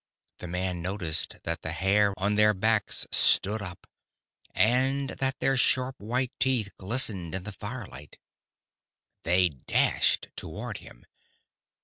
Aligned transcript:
The 0.39 0.47
man 0.47 0.81
noticed 0.81 1.35
that 1.43 1.61
the 1.61 1.73
hair 1.73 2.15
on 2.17 2.33
their 2.33 2.55
backs 2.55 3.05
stood 3.11 3.61
up 3.61 3.85
and 4.55 5.11
that 5.11 5.37
their 5.39 5.55
sharp, 5.55 5.99
white 5.99 6.31
teeth 6.39 6.75
glistened 6.79 7.35
in 7.35 7.43
the 7.43 7.51
firelight. 7.51 8.17
They 9.21 9.49
dashed 9.49 10.29
toward 10.35 10.79
him. 10.79 11.05